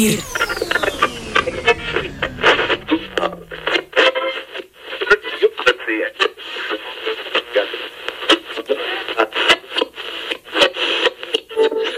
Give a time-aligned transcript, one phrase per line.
[0.00, 0.22] ir.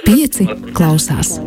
[0.05, 1.39] Pieci klausās.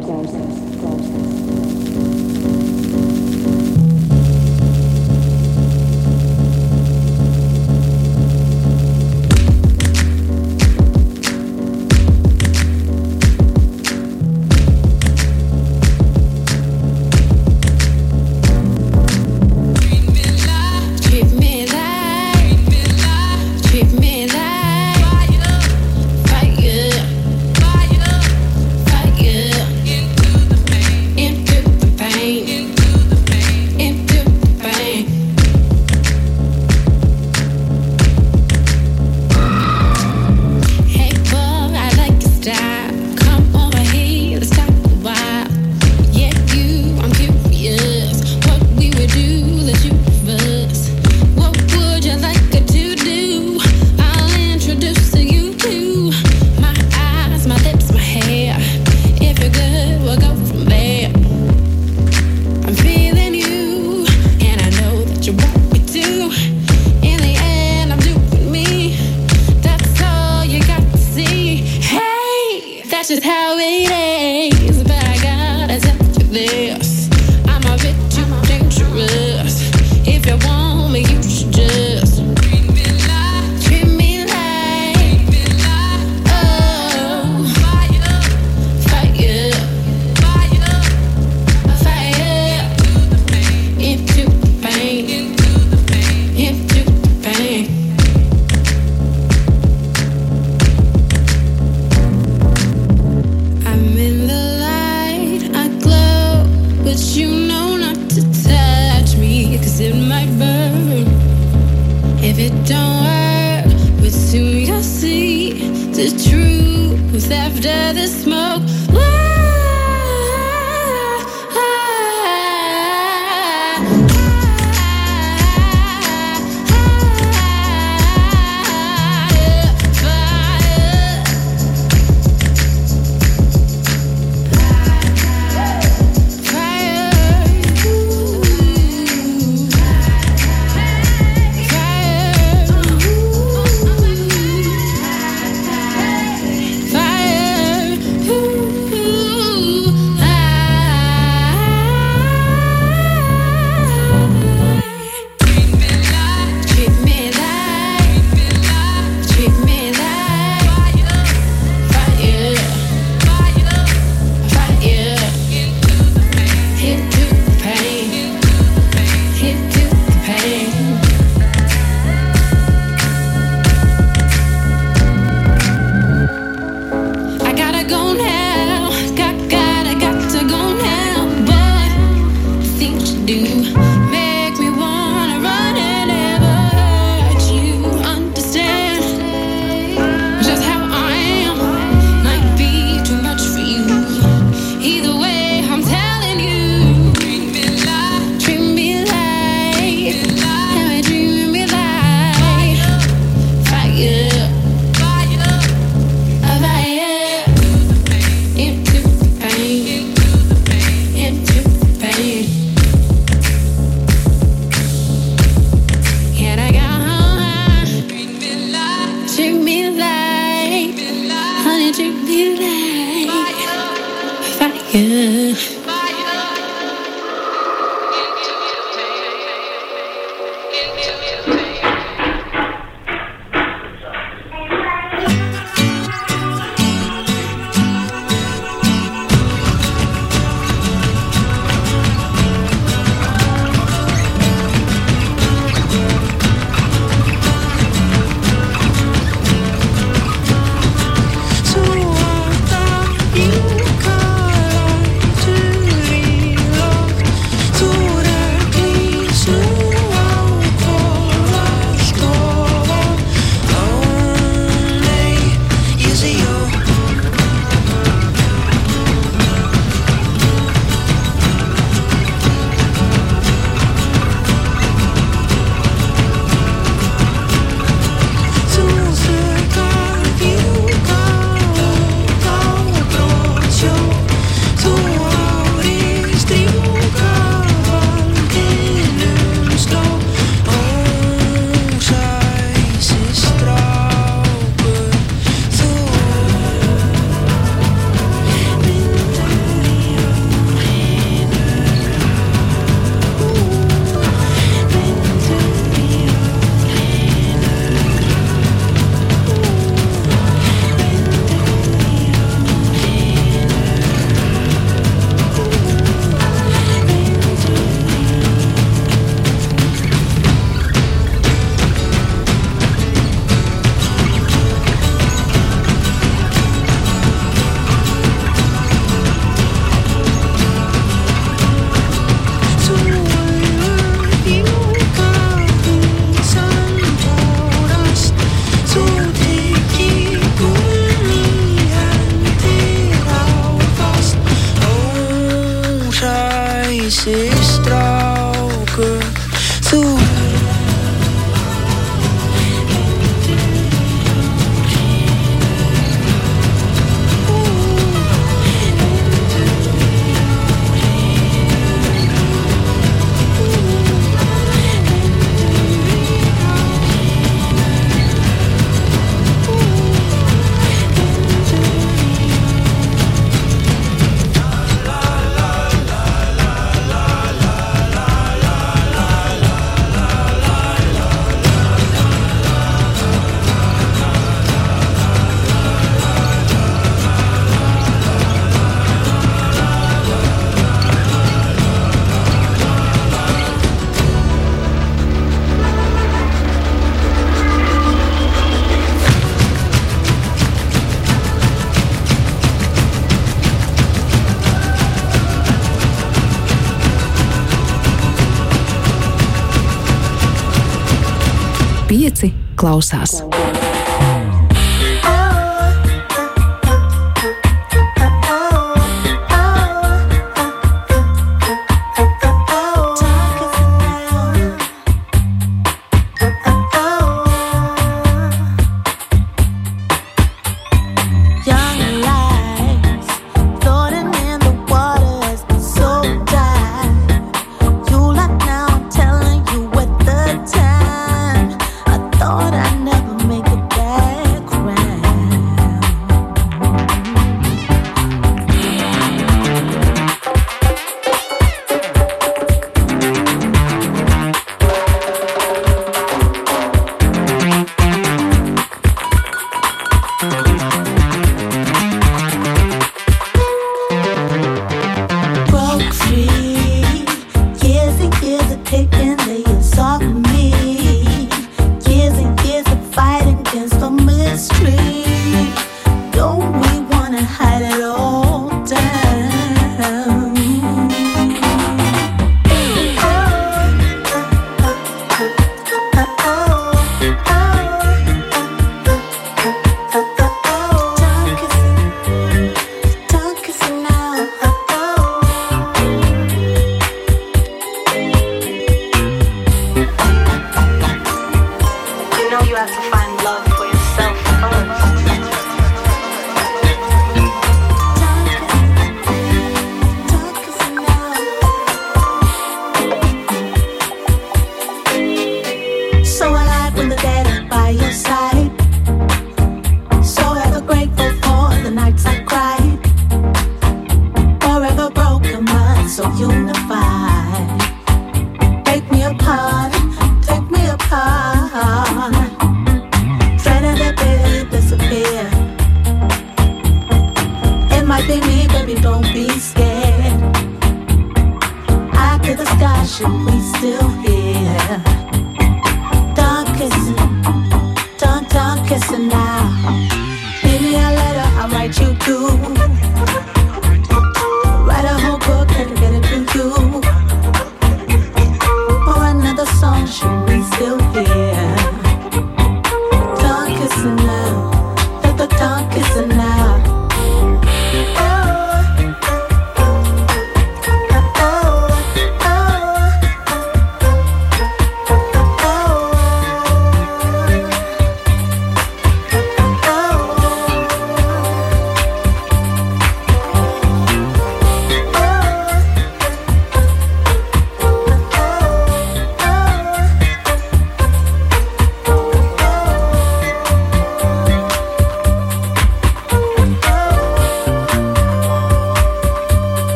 [412.25, 413.44] 5 klausās!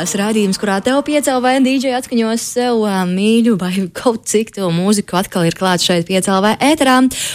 [0.00, 2.78] Klausās rādījums, kurā tev piecēlā vai dīdžeja atskaņos sev
[3.10, 6.94] mīļu vai kaut cik to mūziku atkal ir klāts šeit piecēlā vai ēterā.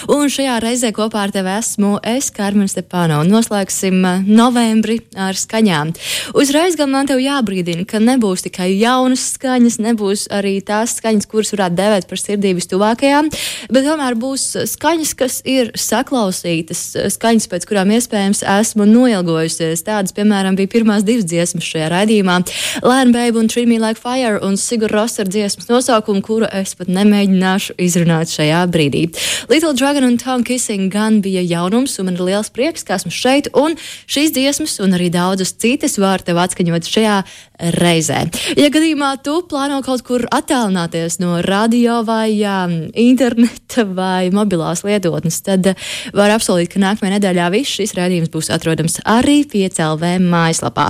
[0.10, 3.20] Un šajā reizē kopā ar tevi esmu es, Karmen Stepāno.
[3.30, 5.92] Noslēgsim ā, novembri ar skaņām.
[6.34, 11.54] Uzreiz gan man tev jābrīdina, ka nebūs tikai jaunas skaņas, nebūs arī tās skaņas, kuras
[11.54, 13.30] varētu devēt par sirdī vistuvākajām,
[13.70, 19.86] bet tomēr būs skaņas, kas ir saklausītas, skaņas, pēc kurām iespējams esmu noilgojusies.
[19.86, 22.42] Tādas, piemēram, bija pirmās divas dziesmas šajā raidījumā.
[22.82, 28.32] Babe un Me Like Fire un Sigur Roster dziesmas nosaukumu, kuru es pat nemēģināšu izrunāt
[28.34, 29.06] šajā brīdī.
[29.50, 33.12] Little Dragon un Tom Kissing gan bija jaunums, un man ir liels prieks, ka esmu
[33.14, 37.18] šeit, un šīs dziesmas un arī daudzas citas var tev atskaņot šajā
[37.76, 38.26] reizē.
[38.60, 45.40] Ja gadījumā tu plāno kaut kur attālināties no radio vai um, interneta vai mobilās lietotnes,
[45.46, 45.86] tad uh,
[46.16, 50.90] var apsolīt, ka nākamajā nedēļā viss šis rādījums būs atrodams arī PCLV mājaslapā.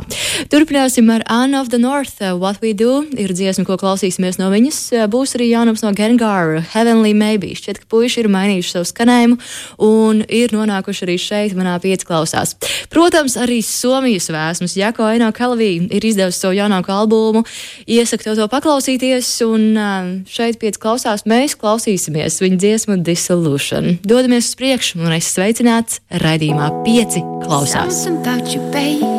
[0.51, 4.49] Turpināsim ar Anne of the North, uh, What We Do, ir dziesma, ko klausīsimies no
[4.51, 4.79] viņas.
[4.93, 7.53] Uh, būs arī jaunums no Gengar, Heavenly Maybe.
[7.57, 9.39] Šķiet, ka puiši ir mainījuši savu skanējumu
[9.87, 12.55] un ir nonākuši arī šeit manā piecklausās.
[12.93, 17.45] Protams, arī Somijas vēsmas Jako Eno Kalvī ir izdevusi savu jaunāko albumu.
[17.87, 23.95] Iesaku tev to paklausīties, un um, šeit pieci klausās mēs klausīsimies viņa dziesmu Dissolution.
[24.03, 28.03] Dodamies uz priekšu un es sveicināts raidījumā pieci klausās.
[28.03, 29.14] Something about you, baby.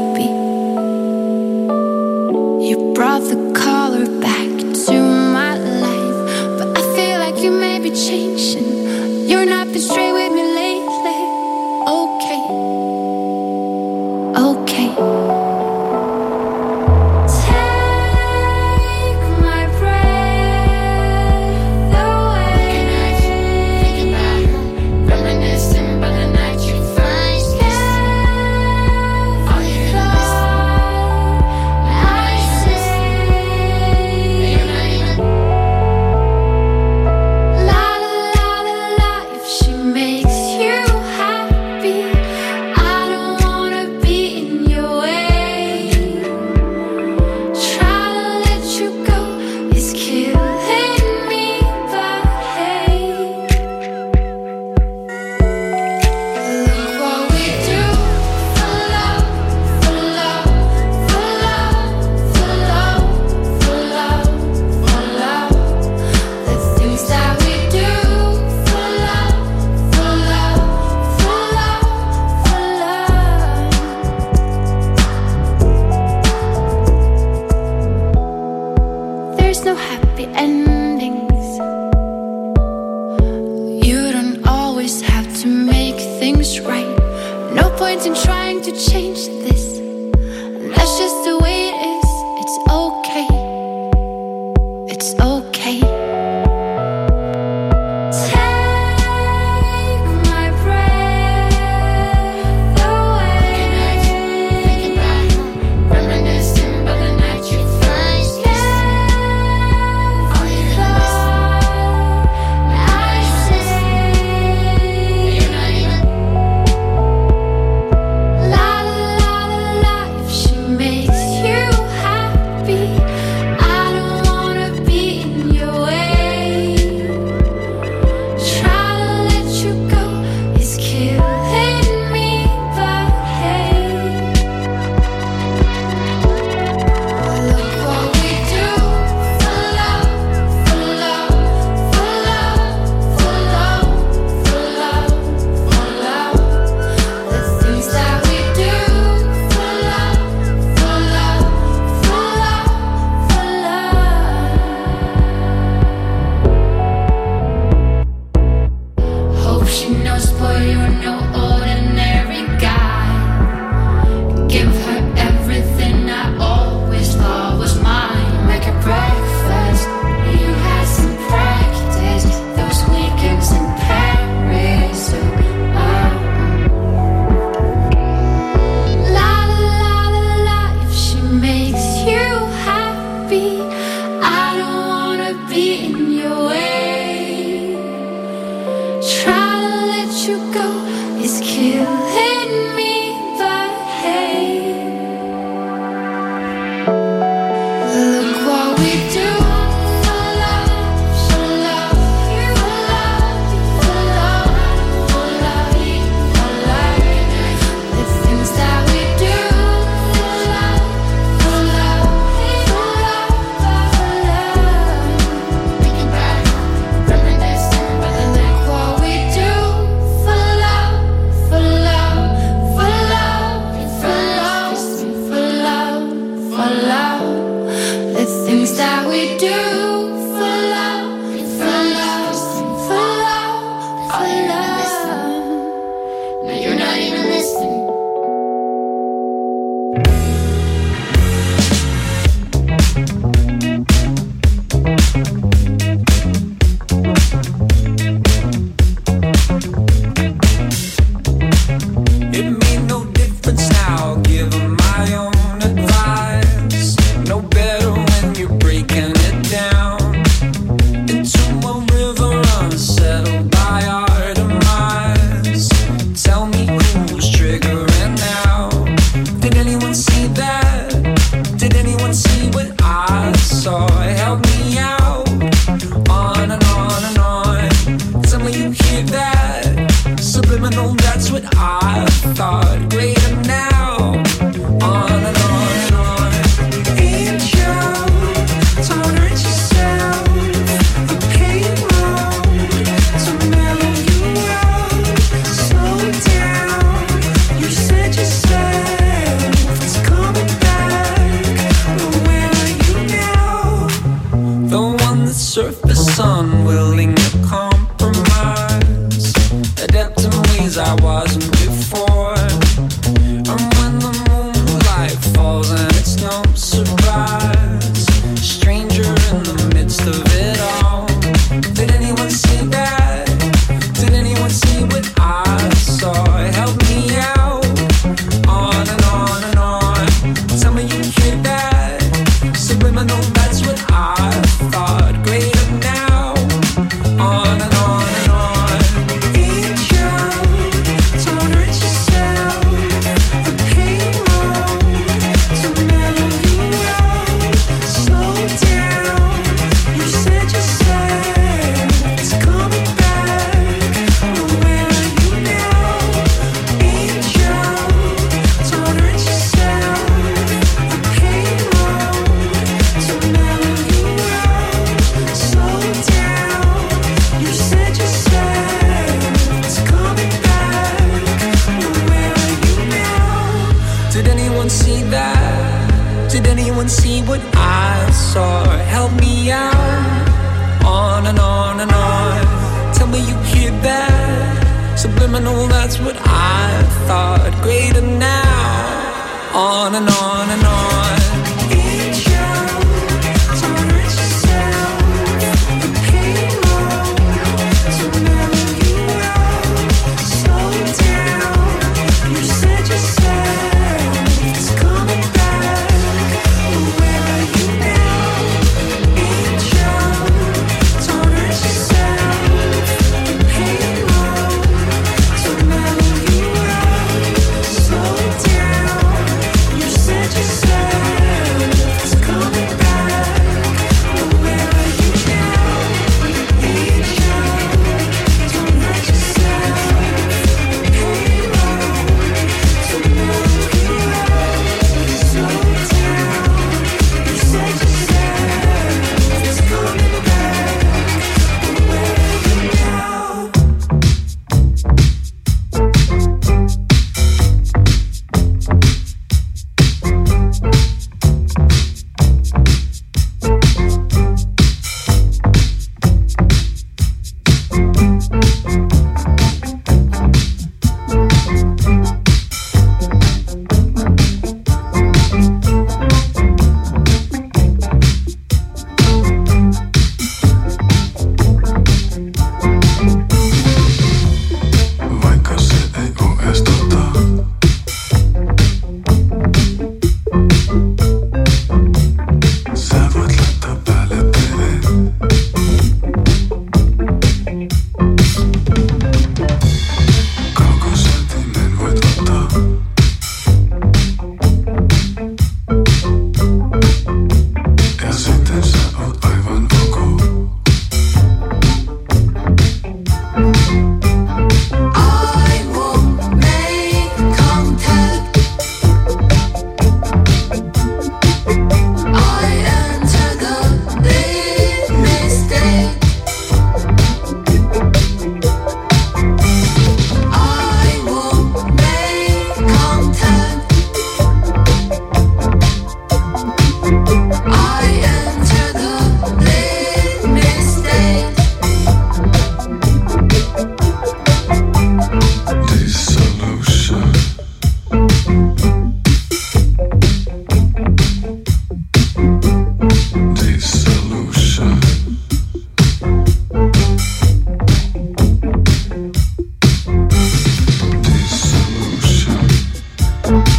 [2.67, 4.49] You brought the color back
[4.87, 4.93] to
[5.39, 7.91] my life, but I feel like you may be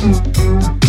[0.08, 0.87] Mm-hmm.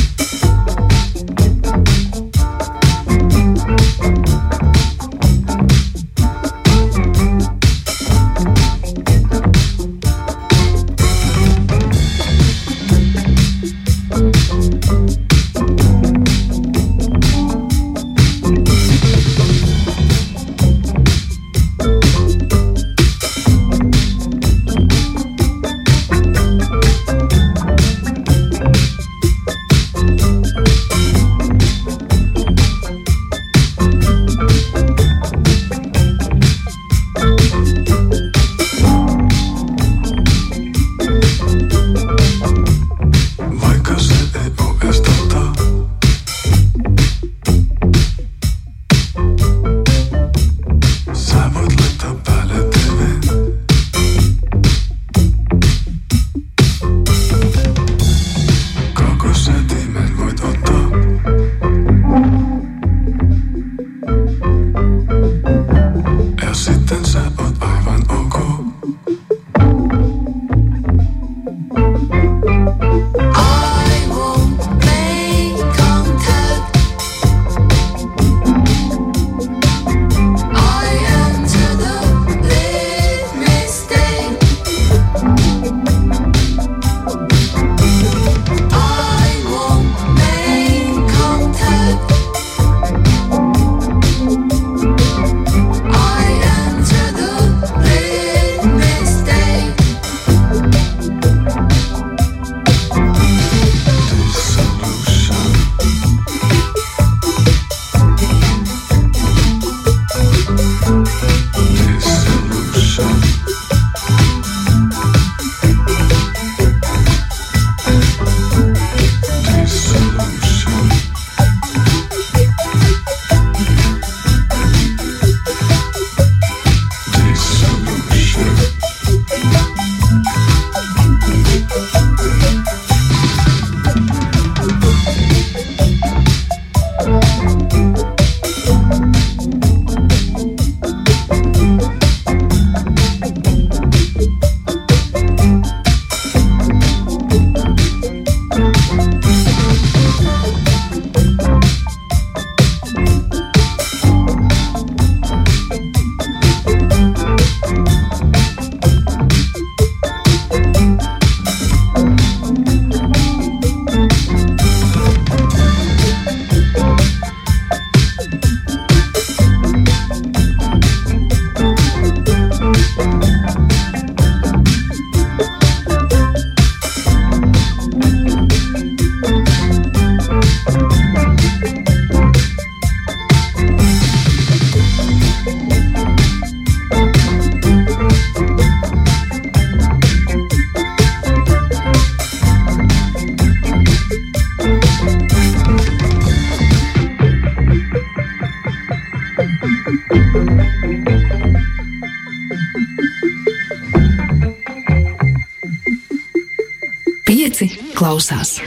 [208.18, 208.61] pausas.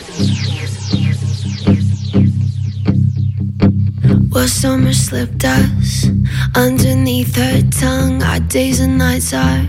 [4.31, 6.07] Well, summer slipped us
[6.55, 8.23] underneath her tongue.
[8.23, 9.65] Our days and nights are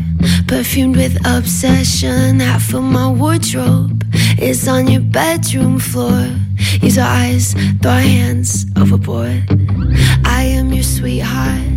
[0.47, 2.41] perfumed with obsession.
[2.41, 4.05] Half of my wardrobe
[4.41, 6.29] is on your bedroom floor.
[6.81, 9.43] Use our eyes, throw our hands overboard.
[10.25, 11.72] I am your sweetheart.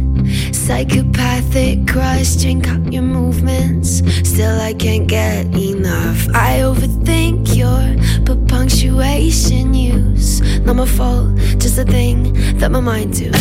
[0.66, 4.02] Psychopathic crush, drink up your movements.
[4.28, 6.28] Still, I can't get enough.
[6.34, 7.86] I overthink your
[8.26, 10.42] but punctuation use.
[10.62, 13.32] Not my fault, just a thing that my mind do.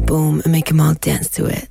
[0.00, 1.68] boom, boom, and make them all dance to it.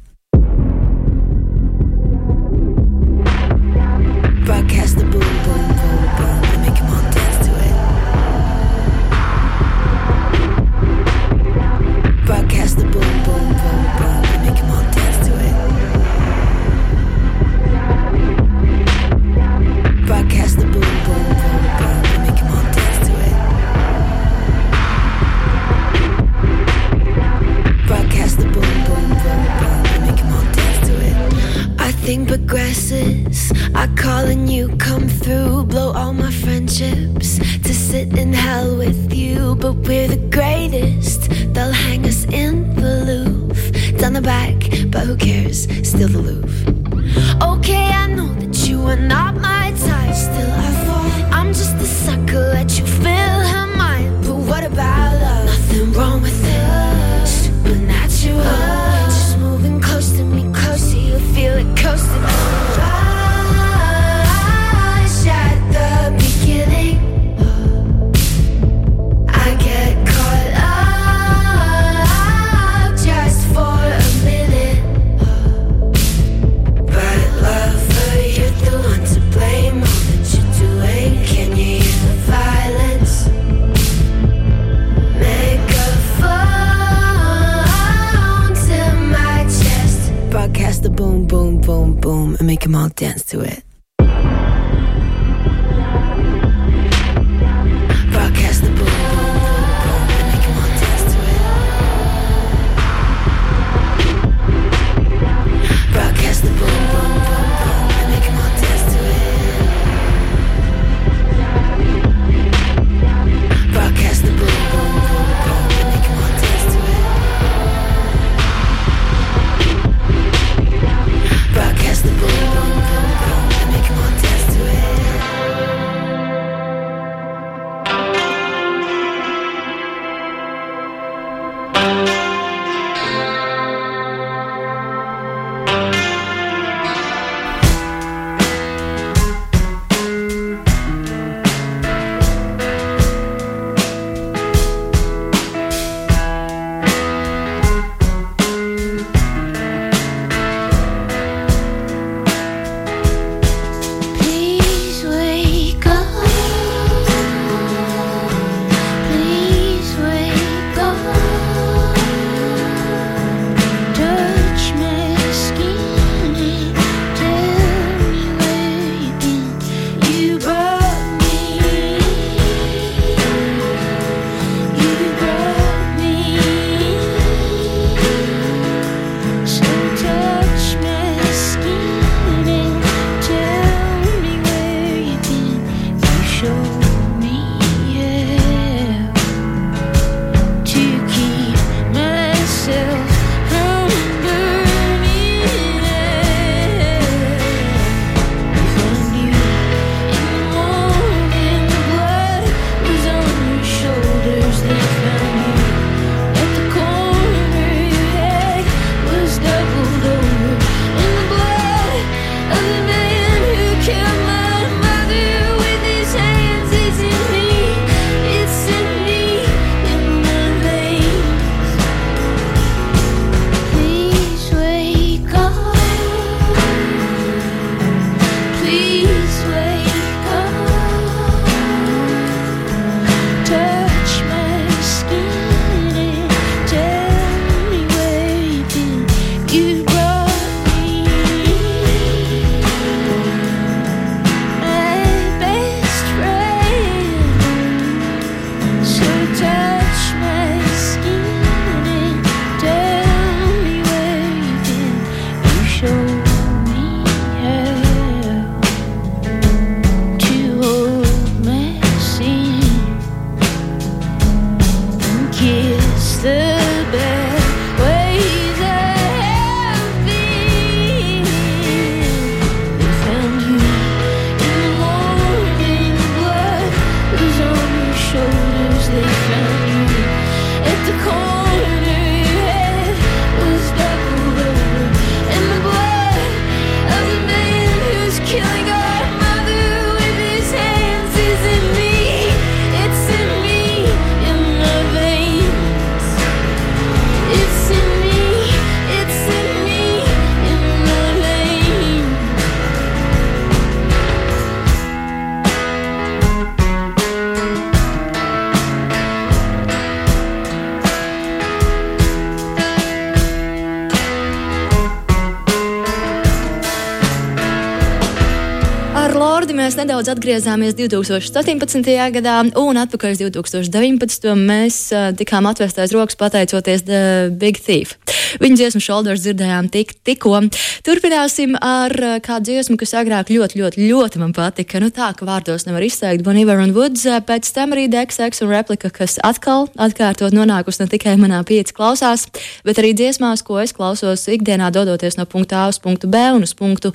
[320.03, 321.85] Nedaudz atgriezāmies 2017.
[322.11, 324.33] gadā, un atpakaļ uz 2019.
[324.35, 327.95] mēs uh, tikām atvestais rokas pateicoties The Big Thief.
[328.41, 330.41] Viņa dziesmu šolders dzirdējām tik, tikko.
[330.83, 334.83] Turpināsim ar uh, kādu dziesmu, kas agrāk ļoti, ļoti, ļoti man patika.
[334.83, 338.91] Nu tā, ka vārdos nevar izteikt Boniver un Woods, pēc tam arī DXX un replika,
[338.91, 342.27] kas atkal atkārtot nonākusi ne tikai manā pieci klausās,
[342.67, 346.43] bet arī dziesmās, ko es klausos ikdienā dodoties no punkta A uz punktu B un
[346.43, 346.91] uz punktu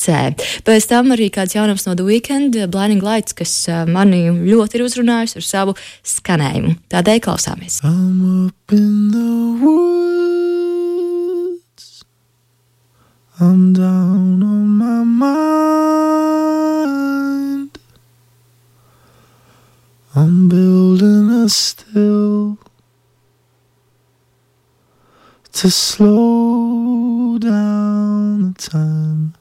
[0.00, 0.34] C.
[0.64, 3.52] Pēc tam arī kāds jaunums no The Weekend, Blinding Lights, kas
[3.90, 5.72] mani ļoti ir uzrunājis ar savu
[6.06, 6.74] skanējumu.
[6.92, 7.74] Tādēļ klausāmies.
[7.84, 10.00] I'm up in the woods.
[13.40, 15.40] I'm down on my mind.
[20.14, 22.58] I'm building a still
[25.52, 29.34] to slow down the time.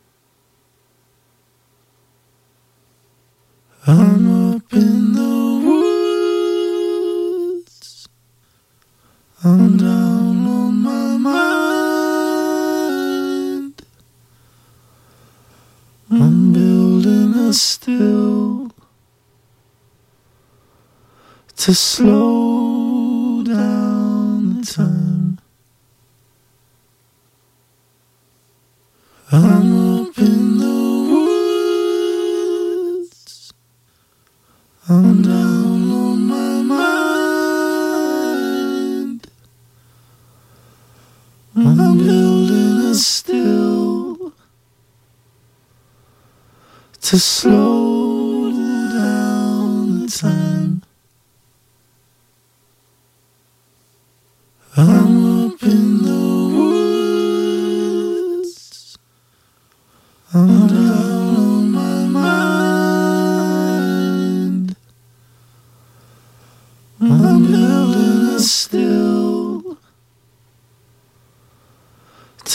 [3.90, 5.62] I'm up in the
[7.58, 8.08] woods.
[9.44, 11.42] I'm down on my mind.
[16.12, 18.70] I'm building a still
[21.56, 25.40] to slow down the time.
[29.32, 29.89] I'm
[34.92, 36.88] I'm down on my mind.
[41.56, 44.34] I'm building a still
[47.02, 50.59] to slow down the time.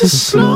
[0.04, 0.53] To slow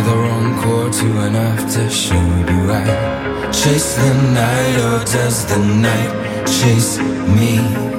[0.00, 2.46] Another encore to an aftershow.
[2.46, 6.96] Do I chase the night or does the night chase
[7.36, 7.89] me?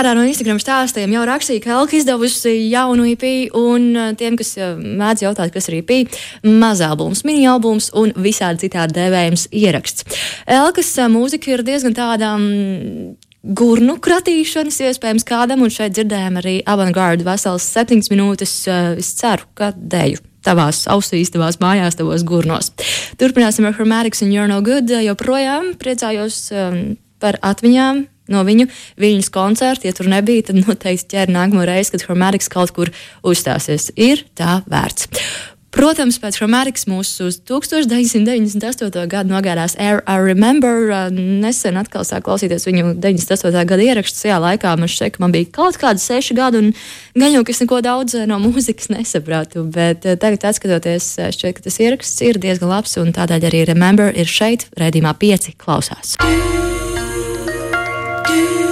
[0.00, 3.24] Kādā no Instagram stāstiem jau rakstīja, ka Elka izdevusi jaunu IP,
[3.58, 8.96] un uh, tiem, kas uh, mēdz jautāt, kas ir IP, mazālbums, mini-albums un visādi citādi
[8.96, 10.22] dēvējams ieraksts.
[10.48, 12.36] Elkas uh, mūzika ir diezgan tāda.
[12.38, 18.52] mm, Gurnu kratīšanas iespējams kādam, un šeit dzirdējām arī avangārdu veselas septiņas minūtes.
[19.00, 22.68] Es ceru, ka dēļu tavās ausīs, tavās mājās, tavos gurnos.
[23.16, 24.92] Turpināsim ar Chromatics un You're No Good.
[24.92, 26.82] Joprojām priecājos um,
[27.16, 28.68] par atmiņām no viņu
[29.00, 29.88] viņas koncerta.
[29.90, 32.92] Ja tur nebija, tad noteikti ķer nākamo reizi, kad Chromatics kaut kur
[33.26, 33.90] uzstāsies.
[33.98, 35.10] Ir tā vērts.
[35.70, 39.04] Protams, pēc Chromatics mūsu uz 1998.
[39.06, 40.90] gadu nogādās Air I Remember.
[40.90, 43.62] uh, Nesen atkal sāk klausīties viņu 98.
[43.70, 44.24] gada ierakstus.
[44.24, 46.72] Tajā laikā man šķiet, ka man bija kaut kādi seši gadi, un
[47.14, 49.62] gan jau, es neko daudz uh, no mūzikas nesapratu.
[49.70, 54.10] Bet uh, tagad, skatoties, šķiet, ka tas ieraksts ir diezgan labs, un tādēļ arī Remember
[54.10, 56.18] ir šeit, redzījumā pieci klausās.
[58.36, 58.69] do.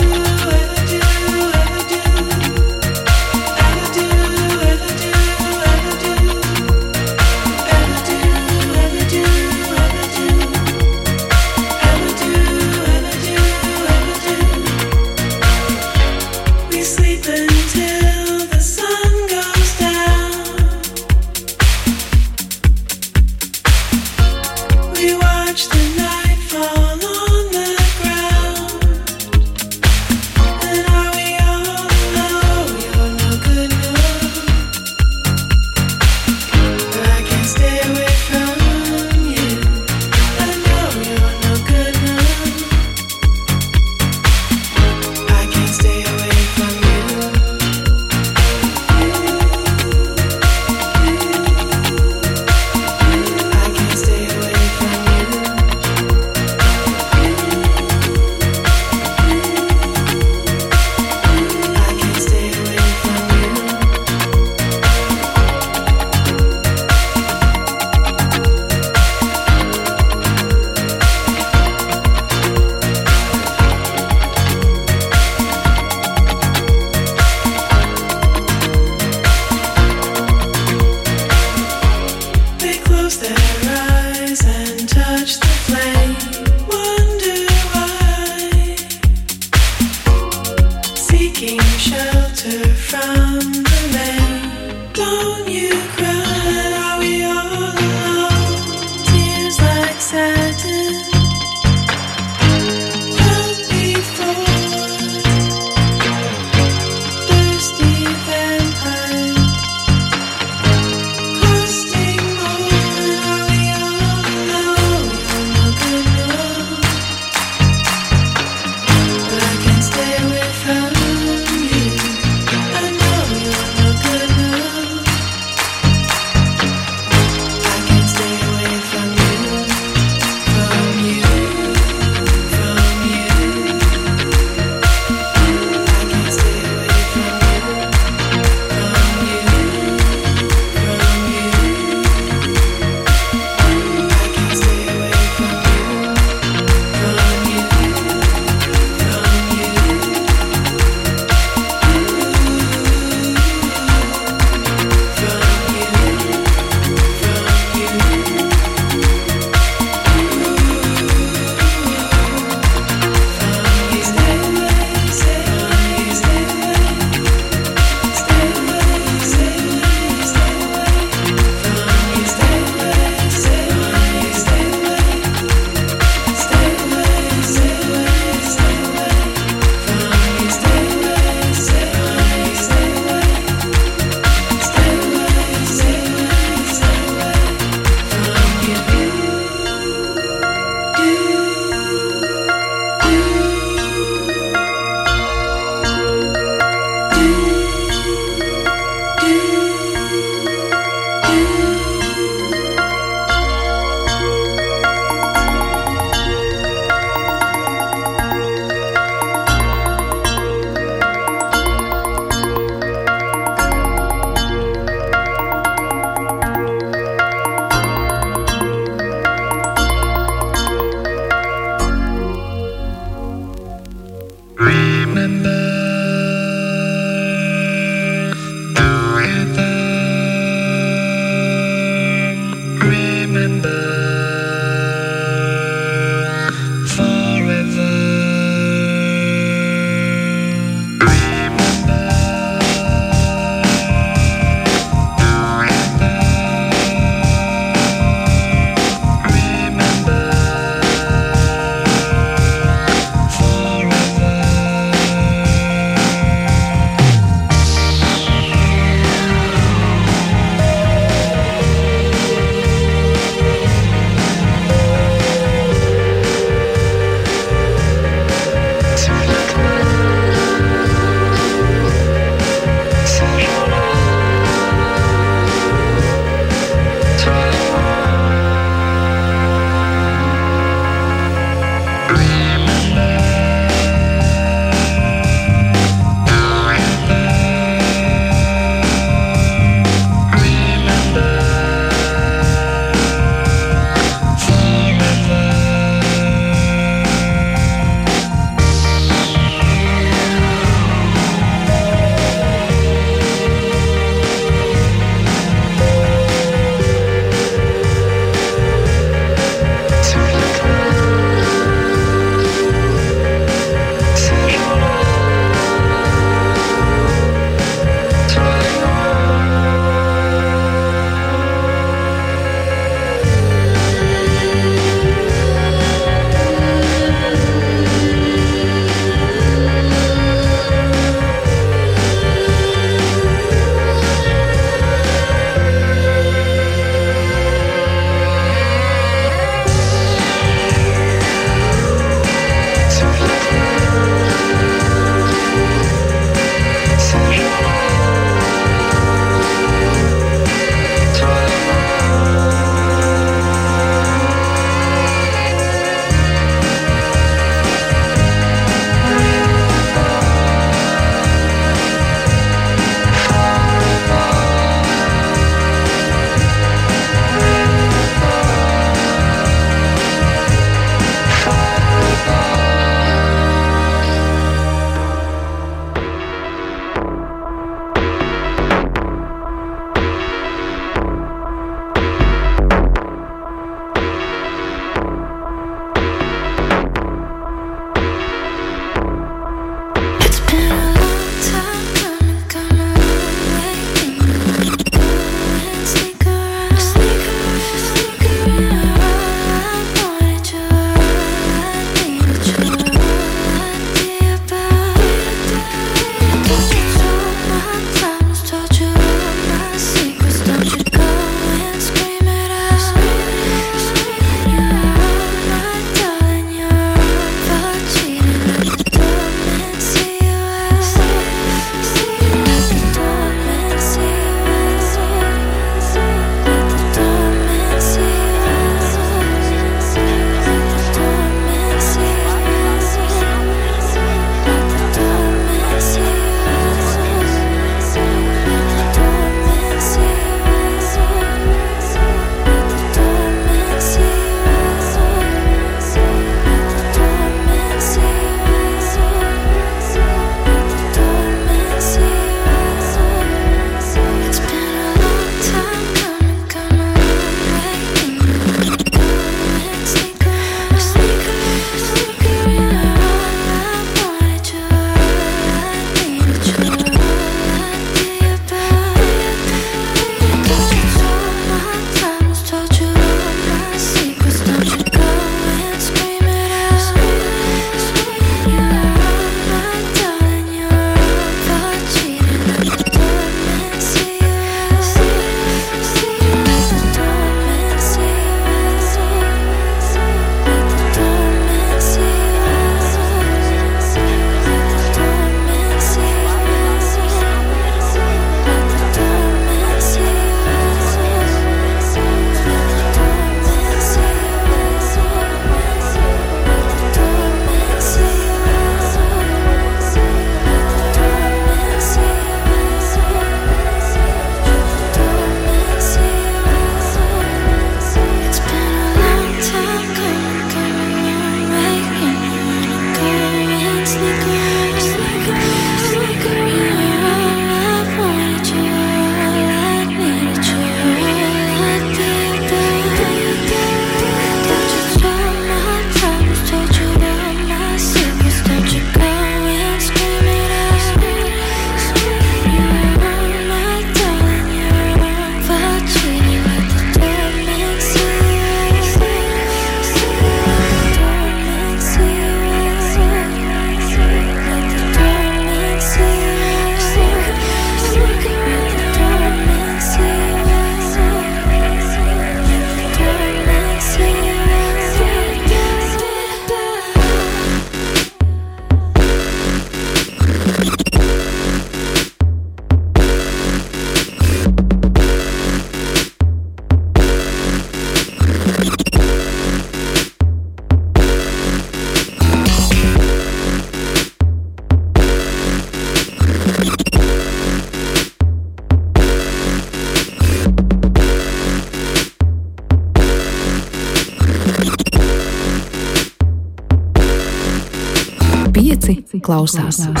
[599.31, 599.77] klausās.
[599.79, 600.00] klausās.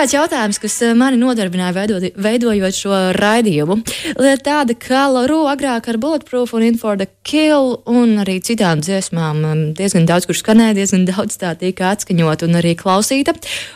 [0.00, 3.76] kāds jautājums, kas eh, mani nodarbināja veidot, veidojot šo raidījumu.
[4.16, 8.80] Lieta tāda, ka Loru agrāk ar Bulletproof un In for the Kill un arī citām
[8.80, 13.34] dziesmām mm, diezgan daudz, kurš skanēja, diezgan daudz tā tika atskaņot un arī klausīta.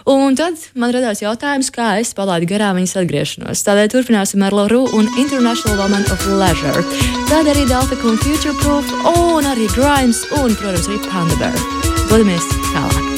[0.09, 3.65] Un tad man radās jautājums, kā es palaidu garām viņas atgriešanos.
[3.69, 6.87] Tādēļ turpināsim ar Loru un International Woman of Leisure.
[7.29, 11.61] Tad arī Delta un Future Proof un arī Grimes un, protams, arī Panda Bear.
[12.09, 13.14] Dodamies tālāk!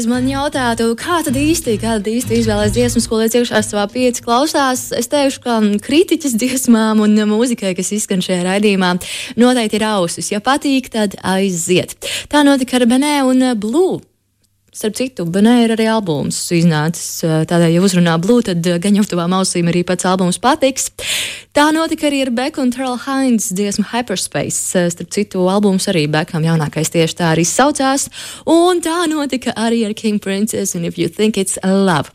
[0.00, 3.86] Kādreiz man jautātu, kā tad īsti, kā tad īsti izvēlēties dziesmas, ko liec iekšā savā
[3.90, 8.94] pieci klausās, es teikšu, ka kritiķis dziesmām un mūzikai, kas izskan šajā raidījumā,
[9.36, 10.30] noteikti ir ausis.
[10.32, 11.98] Ja patīk, tad aiziet.
[12.30, 14.00] Tā notika ar Benē un Blue.
[14.72, 17.20] Starp citu, Benē ir arī albums iznācis.
[17.50, 20.92] Tādēļ, ja uzrunā Blue, tad gan jau tuvām ausīm arī pats albums patiks.
[21.50, 24.84] Tā notika arī ar Beku un Terrell Hines dziesmu Hyperspace.
[24.94, 28.06] Starp citu, albums arī Bekam jaunākais tieši tā arī saucās.
[28.46, 32.14] Un tā notika arī ar King Princess un If You Think It's Love.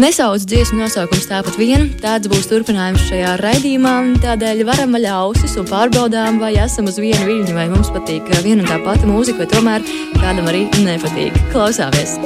[0.00, 3.94] Nesauc dziesmu nosaukums tāpat vien, tāds būs turpinājums šajā raidījumā.
[4.24, 8.64] Tādēļ varam vaļā ausis un pārbaudām, vai esam uz vienu viļņu, vai mums patīk viena
[8.64, 9.86] un tā pati mūzika, vai tomēr
[10.18, 11.36] kādam arī nepatīk.
[11.52, 12.16] Klausāmies!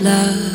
[0.00, 0.49] love.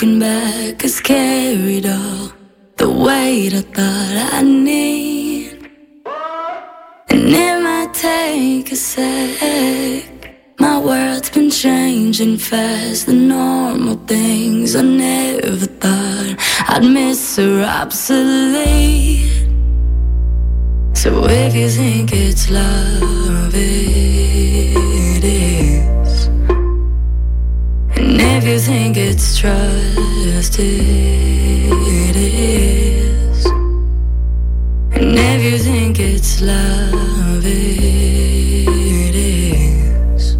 [0.00, 2.32] Looking back is carried all
[2.78, 5.70] the weight I thought I need.
[7.10, 10.08] And it might take a sec.
[10.58, 13.04] My world's been changing fast.
[13.08, 16.36] The normal things I never thought
[16.66, 19.50] I'd miss are obsolete.
[20.94, 24.09] So if you think it's love, it
[28.42, 33.46] if you think it's trust, it is.
[34.92, 40.36] And if you think it's love, it is.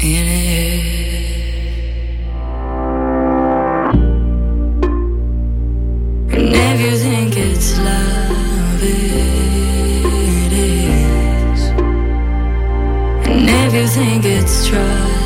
[0.00, 1.02] It is.
[6.32, 11.60] And if you think it's love, it is.
[13.28, 15.25] And if you think it's trust.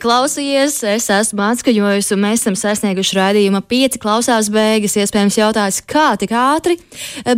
[0.00, 0.80] klausījies.
[0.88, 4.96] Es esmu atskaņojis, un mēs esam sasnieguši raidījuma pieci klausās beigas.
[4.98, 6.78] Iespējams, jautājums, kā tik ātri,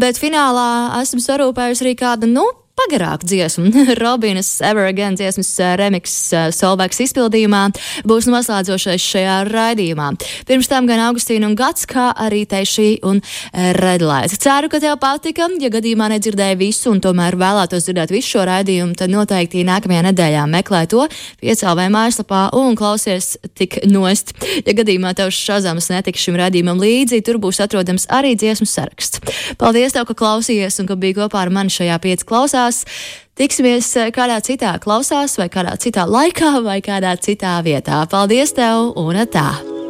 [0.00, 0.70] bet finālā
[1.02, 2.46] esmu sarūpējusi arī kādu, nu,
[2.78, 3.68] pagarāka dziesma,
[4.02, 7.66] Robinas Ever Again dziesmas uh, remix uh, Solveigs izpildījumā,
[8.08, 10.08] būs noslēdzošais šajā raidījumā.
[10.48, 14.38] Pirms tam gan Augustīna un Gats, kā arī Teišī un uh, Redlaits.
[14.42, 18.96] Ceru, ka tev patika, ja gadījumā nedzirdēji visu un tomēr vēlētos dzirdēt visu šo raidījumu,
[18.98, 21.04] tad noteikti nākamajā nedēļā meklē to
[21.42, 24.34] piecēlvē mājaslapā un klausies tik nost.
[24.64, 29.20] Ja gadījumā tev šazams netika šim raidījumam līdzi, tur būs atrodams arī dziesmu saraksts.
[29.60, 32.84] Paldies tev, ka klausījies un ka biji kopā ar mani šajā pieci klausā klausās.
[33.32, 38.06] Tiksimies eh, kādā citā klausās, vai kādā citā laikā, vai kādā citā vietā.
[38.06, 39.81] Paldies tev un tā!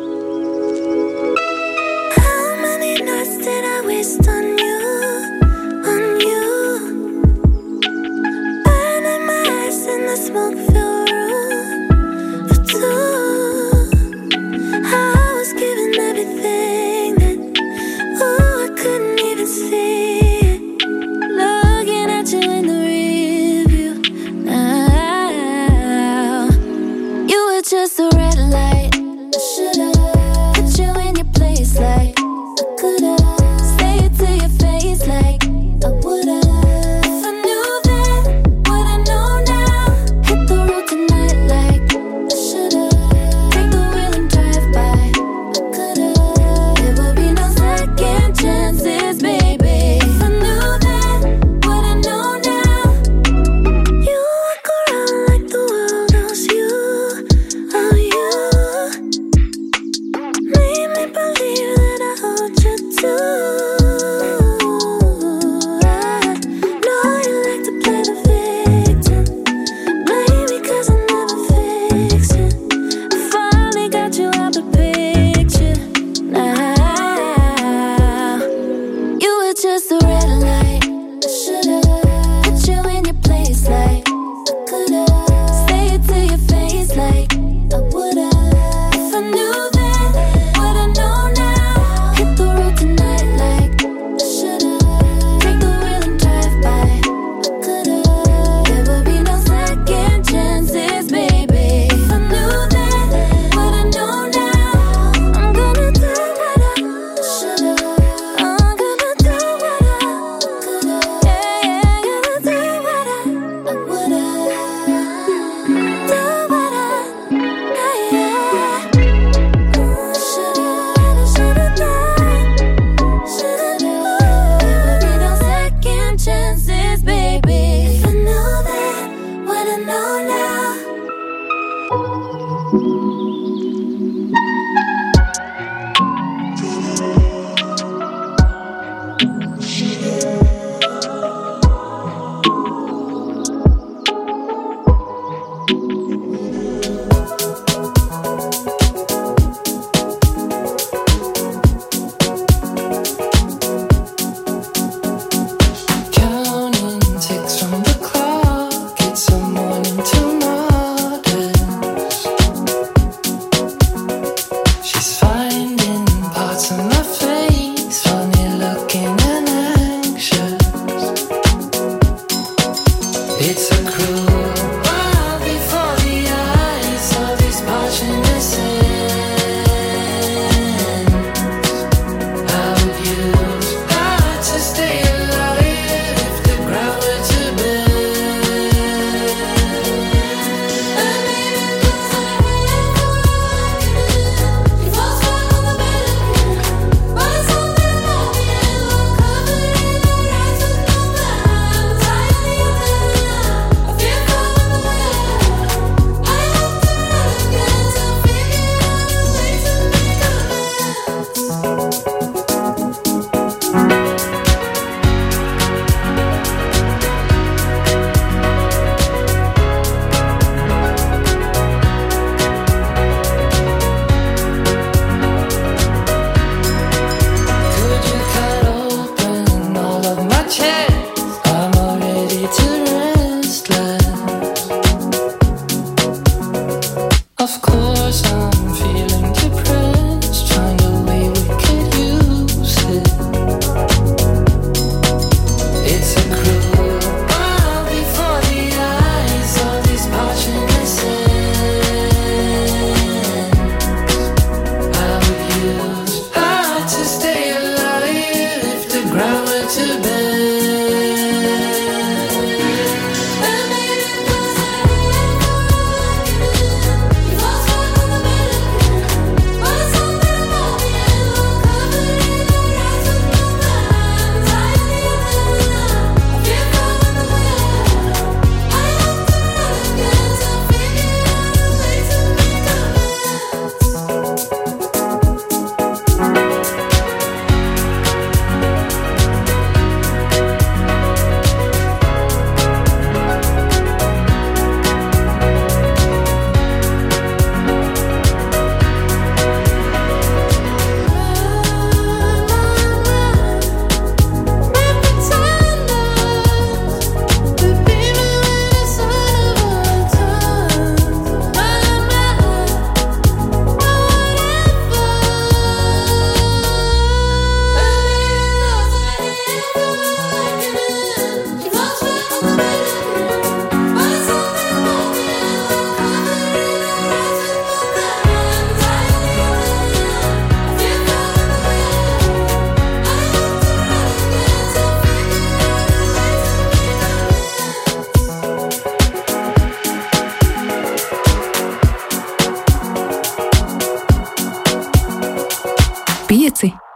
[27.73, 28.22] just a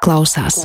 [0.06, 0.62] klausās.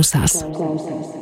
[0.00, 0.44] klausās.
[0.56, 1.19] klausās.